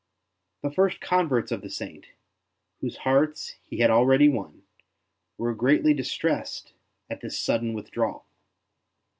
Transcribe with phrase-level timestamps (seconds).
[0.63, 2.07] The first converts of the Saint,
[2.79, 4.63] whose hearts he had already won,
[5.37, 6.73] were greatly distressed
[7.07, 8.25] at this sudden withdrawal.